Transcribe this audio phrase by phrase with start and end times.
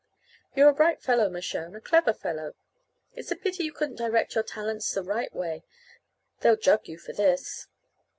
[0.55, 2.55] "You're a bright fellow, Mershone, a clever fellow.
[3.13, 5.63] It's a pity you couldn't direct your talents the right way.
[6.39, 7.67] They'll jug you for this."